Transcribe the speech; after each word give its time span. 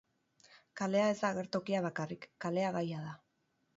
Kalea 0.79 1.03
ez 1.15 1.19
da 1.19 1.29
agertokia 1.33 1.81
bakarrik, 1.89 2.27
kalea 2.47 2.73
gaia 2.79 3.03
da. 3.09 3.13